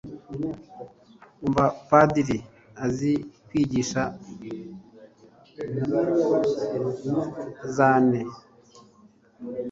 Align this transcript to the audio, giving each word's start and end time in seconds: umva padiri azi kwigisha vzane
umva 1.45 1.65
padiri 1.89 2.37
azi 2.85 3.13
kwigisha 3.47 4.01
vzane 7.65 8.19